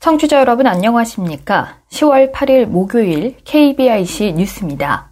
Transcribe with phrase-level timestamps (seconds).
[0.00, 1.76] 청취자 여러분 안녕하십니까?
[1.90, 5.07] 10월 8일 목요일 KBIC 뉴스입니다.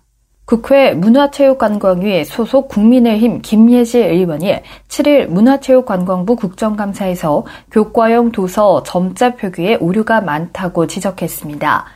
[0.47, 10.87] 국회 문화체육관광위 소속 국민의힘 김예지 의원이 7일 문화체육관광부 국정감사에서 교과용 도서 점자 표기에 오류가 많다고
[10.87, 11.87] 지적했습니다.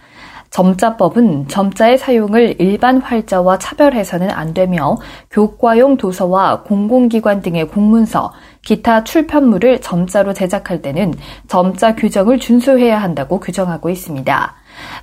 [0.51, 4.97] 점자법은 점자의 사용을 일반 활자와 차별해서는 안 되며
[5.31, 8.33] 교과용 도서와 공공기관 등의 공문서,
[8.63, 11.15] 기타 출판물을 점자로 제작할 때는
[11.49, 14.55] 점자 규정을 준수해야 한다고 규정하고 있습니다.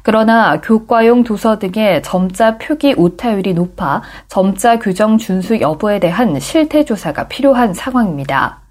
[0.03, 7.27] 그러나 교과용 도서 등의 점자 표기 오타율이 높아 점자 규정 준수 여부에 대한 실태 조사가
[7.27, 8.66] 필요한 상황입니다.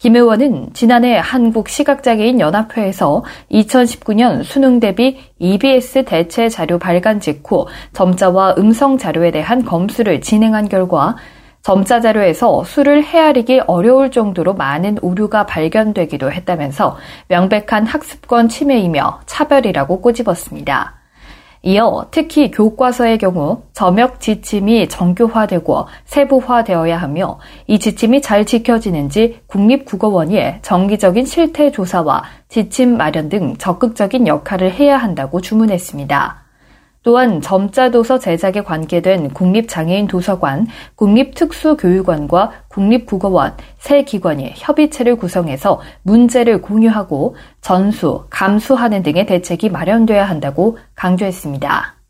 [0.00, 3.22] 김 의원은 지난해 한국시각장애인 연합회에서
[3.52, 11.16] 2019년 수능 대비 EBS 대체 자료 발간 직후 점자와 음성 자료에 대한 검수를 진행한 결과
[11.60, 16.96] 점자 자료에서 수를 헤아리기 어려울 정도로 많은 오류가 발견되기도 했다면서
[17.28, 20.99] 명백한 학습권 침해이며 차별이라고 꼬집었습니다.
[21.62, 31.26] 이어 특히 교과서의 경우 점역 지침이 정교화되고 세부화되어야 하며 이 지침이 잘 지켜지는지 국립국어원이 정기적인
[31.26, 36.39] 실태 조사와 지침 마련 등 적극적인 역할을 해야 한다고 주문했습니다.
[37.02, 48.24] 또한 점자도서 제작에 관계된 국립장애인 도서관, 국립특수교육원과 국립국어원 세 기관이 협의체를 구성해서 문제를 공유하고 전수,
[48.28, 52.00] 감수하는 등의 대책이 마련돼야 한다고 강조했습니다.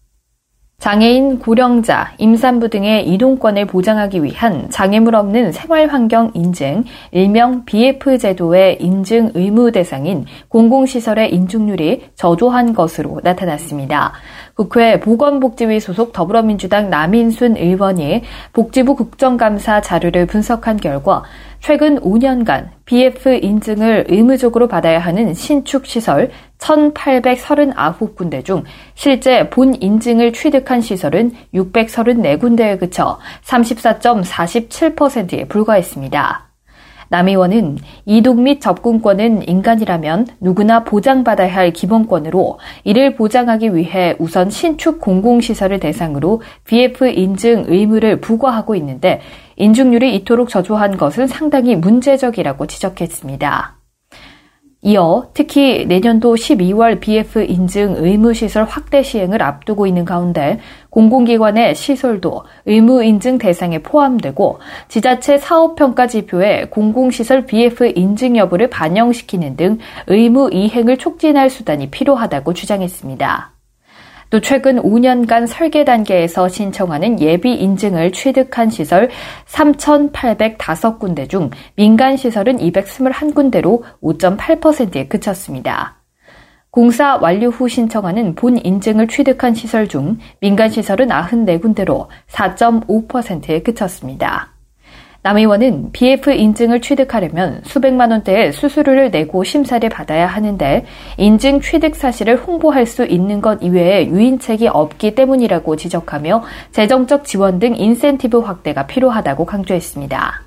[0.81, 9.33] 장애인, 고령자, 임산부 등의 이동권을 보장하기 위한 장애물 없는 생활환경 인증, 일명 BF 제도의 인증
[9.35, 14.15] 의무 대상인 공공시설의 인증률이 저조한 것으로 나타났습니다.
[14.61, 18.21] 국회 보건복지위 소속 더불어민주당 남인순 의원이
[18.53, 21.25] 복지부 국정감사 자료를 분석한 결과
[21.61, 28.65] 최근 5년간 BF 인증을 의무적으로 받아야 하는 신축 시설 1,839군데 중
[28.95, 36.50] 실제 본 인증을 취득한 시설은 634군데에 그쳐 34.47%에 불과했습니다.
[37.11, 45.01] 남 의원은 이동 및 접근권은 인간이라면 누구나 보장받아야 할 기본권으로 이를 보장하기 위해 우선 신축
[45.01, 49.21] 공공시설을 대상으로 BF 인증 의무를 부과하고 있는데
[49.57, 53.80] 인증률이 이토록 저조한 것은 상당히 문제적이라고 지적했습니다.
[54.83, 60.59] 이어 특히 내년도 12월 BF 인증 의무 시설 확대 시행을 앞두고 있는 가운데
[60.89, 64.59] 공공기관의 시설도 의무 인증 대상에 포함되고
[64.89, 73.60] 지자체 사업평가 지표에 공공시설 BF 인증 여부를 반영시키는 등 의무 이행을 촉진할 수단이 필요하다고 주장했습니다.
[74.31, 79.11] 또 최근 5년간 설계 단계에서 신청하는 예비 인증을 취득한 시설
[79.47, 85.97] 3,805군데 중 민간 시설은 221군데로 5.8%에 그쳤습니다.
[86.71, 94.60] 공사 완료 후 신청하는 본 인증을 취득한 시설 중 민간 시설은 94군데로 4.5%에 그쳤습니다.
[95.23, 100.87] 남 의원은 BF 인증을 취득하려면 수백만 원대의 수수료를 내고 심사를 받아야 하는데
[101.19, 106.43] 인증 취득 사실을 홍보할 수 있는 것 이외에 유인책이 없기 때문이라고 지적하며
[106.73, 110.43] 재정적 지원 등 인센티브 확대가 필요하다고 강조했습니다.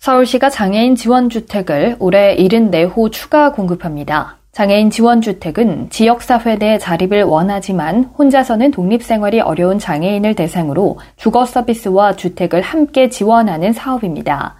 [0.00, 4.43] 서울시가 장애인 지원주택을 올해 74호 추가 공급합니다.
[4.54, 13.08] 장애인 지원주택은 지역사회 내 자립을 원하지만 혼자서는 독립생활이 어려운 장애인을 대상으로 주거 서비스와 주택을 함께
[13.08, 14.54] 지원하는 사업입니다.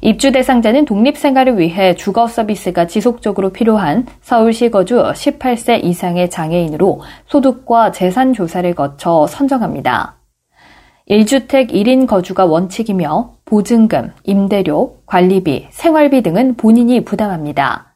[0.00, 8.32] 입주 대상자는 독립생활을 위해 주거 서비스가 지속적으로 필요한 서울시 거주 18세 이상의 장애인으로 소득과 재산
[8.32, 10.16] 조사를 거쳐 선정합니다.
[11.08, 17.95] 1주택 1인 거주가 원칙이며 보증금, 임대료, 관리비, 생활비 등은 본인이 부담합니다.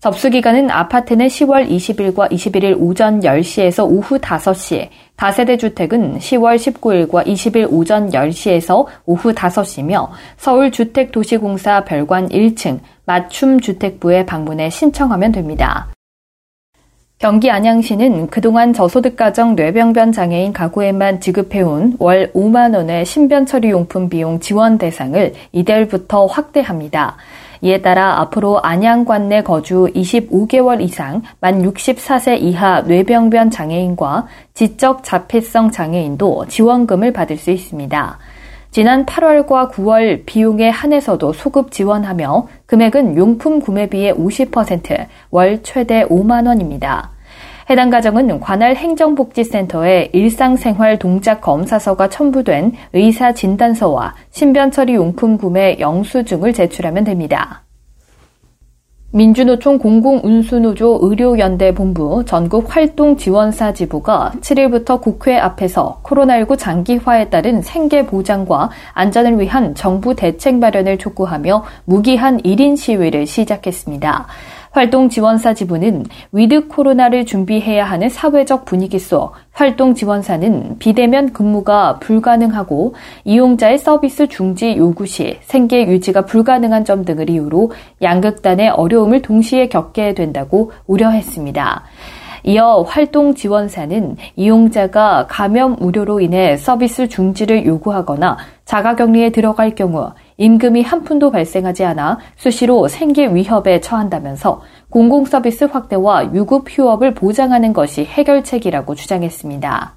[0.00, 7.70] 접수 기간은 아파트는 10월 20일과 21일 오전 10시에서 오후 5시, 다세대 주택은 10월 19일과 20일
[7.70, 10.08] 오전 10시에서 오후 5시며
[10.38, 15.88] 서울주택도시공사 별관 1층 맞춤주택부에 방문해 신청하면 됩니다.
[17.18, 24.08] 경기 안양시는 그동안 저소득 가정 뇌병변 장애인 가구에만 지급해온 월 5만 원의 신변 처리 용품
[24.08, 27.18] 비용 지원 대상을 이달부터 확대합니다.
[27.62, 35.70] 이에 따라 앞으로 안양관 내 거주 25개월 이상 만 64세 이하 뇌병변 장애인과 지적 자폐성
[35.70, 38.18] 장애인도 지원금을 받을 수 있습니다.
[38.70, 47.10] 지난 8월과 9월 비용에 한해서도 소급 지원하며 금액은 용품 구매비의 50%, 월 최대 5만 원입니다.
[47.70, 56.52] 해당 가정은 관할 행정복지센터에 일상생활 동작 검사서가 첨부된 의사 진단서와 신변 처리 용품 구매 영수증을
[56.52, 57.62] 제출하면 됩니다.
[59.12, 69.40] 민주노총 공공운수노조 의료연대본부 전국 활동지원사 지부가 7일부터 국회 앞에서 코로나19 장기화에 따른 생계 보장과 안전을
[69.40, 74.26] 위한 정부 대책 마련을 촉구하며 무기한 1인 시위를 시작했습니다.
[74.70, 82.94] 활동 지원사 지부는 위드 코로나를 준비해야 하는 사회적 분위기 속 활동 지원사는 비대면 근무가 불가능하고
[83.24, 90.14] 이용자의 서비스 중지 요구 시 생계 유지가 불가능한 점 등을 이유로 양극단의 어려움을 동시에 겪게
[90.14, 91.82] 된다고 우려했습니다.
[92.44, 101.04] 이어 활동 지원사는 이용자가 감염 우려로 인해 서비스 중지를 요구하거나 자가격리에 들어갈 경우 임금이 한
[101.04, 108.94] 푼도 발생하지 않아 수시로 생계 위협에 처한다면서 공공 서비스 확대와 유급 휴업을 보장하는 것이 해결책이라고
[108.94, 109.96] 주장했습니다.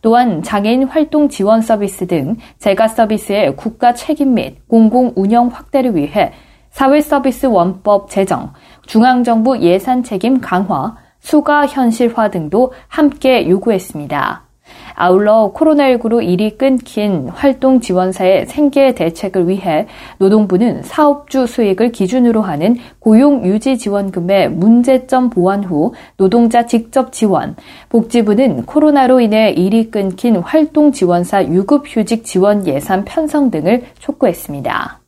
[0.00, 6.32] 또한 장애인 활동 지원 서비스 등 재가 서비스의 국가 책임 및 공공 운영 확대를 위해
[6.70, 8.52] 사회 서비스 원법 제정,
[8.86, 14.49] 중앙정부 예산 책임 강화, 수가 현실화 등도 함께 요구했습니다.
[14.94, 19.86] 아울러 코로나19로 일이 끊긴 활동 지원사의 생계 대책을 위해
[20.18, 27.56] 노동부는 사업주 수익을 기준으로 하는 고용 유지 지원금의 문제점 보완 후 노동자 직접 지원,
[27.88, 34.99] 복지부는 코로나로 인해 일이 끊긴 활동 지원사 유급 휴직 지원 예산 편성 등을 촉구했습니다.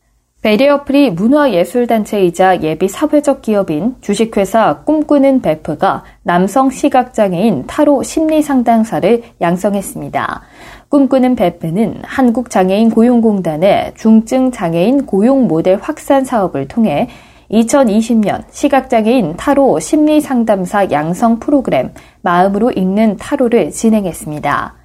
[0.42, 10.42] 베리어프리 문화예술단체이자 예비 사회적 기업인 주식회사 꿈꾸는 베프가 남성 시각장애인 타로 심리상담사를 양성했습니다.
[10.88, 17.08] 꿈꾸는 베프는 한국장애인 고용공단의 중증 장애인 고용 모델 확산 사업을 통해
[17.52, 21.92] 2020년 시각장애인 타로 심리상담사 양성 프로그램
[22.22, 24.81] 마음으로 읽는 타로를 진행했습니다.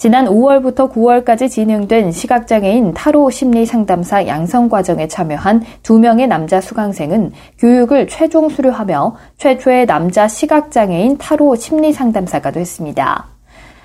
[0.00, 7.32] 지난 5월부터 9월까지 진행된 시각장애인 타로 심리 상담사 양성 과정에 참여한 두 명의 남자 수강생은
[7.58, 13.26] 교육을 최종 수료하며 최초의 남자 시각장애인 타로 심리 상담사가 됐습니다.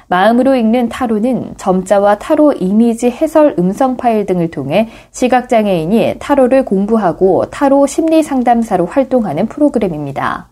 [0.07, 7.87] 마음으로 읽는 타로는 점자와 타로 이미지 해설 음성 파일 등을 통해 시각장애인이 타로를 공부하고 타로
[7.87, 10.47] 심리 상담사로 활동하는 프로그램입니다.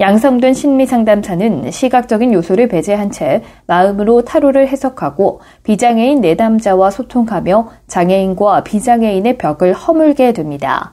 [0.00, 9.38] 양성된 심리 상담사는 시각적인 요소를 배제한 채 마음으로 타로를 해석하고 비장애인 내담자와 소통하며 장애인과 비장애인의
[9.38, 10.92] 벽을 허물게 됩니다.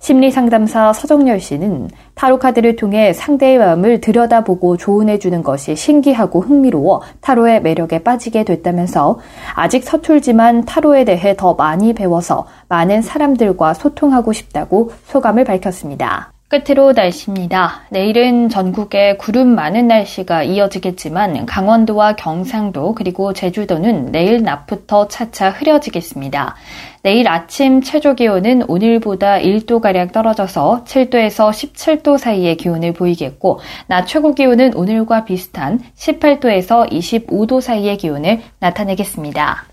[0.00, 7.02] 심리 상담사 서정열 씨는 타로 카드를 통해 상대의 마음을 들여다보고 조언해 주는 것이 신기하고 흥미로워
[7.20, 9.18] 타로의 매력에 빠지게 됐다면서
[9.56, 16.32] 아직 서툴지만 타로에 대해 더 많이 배워서 많은 사람들과 소통하고 싶다고 소감을 밝혔습니다.
[16.48, 17.82] 끝으로 날씨입니다.
[17.90, 26.56] 내일은 전국에 구름 많은 날씨가 이어지겠지만 강원도와 경상도 그리고 제주도는 내일 낮부터 차차 흐려지겠습니다.
[27.02, 34.74] 내일 아침 최저 기온은 오늘보다 1도가량 떨어져서 7도에서 17도 사이의 기온을 보이겠고, 낮 최고 기온은
[34.74, 39.64] 오늘과 비슷한 18도에서 25도 사이의 기온을 나타내겠습니다.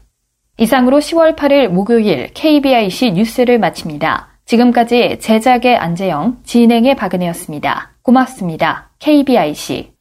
[0.57, 4.35] 이상으로 10월 8일 목요일 KBIC 뉴스를 마칩니다.
[4.45, 7.92] 지금까지 제작의 안재영, 진행의 박은혜였습니다.
[8.01, 8.90] 고맙습니다.
[8.99, 9.94] KBIC.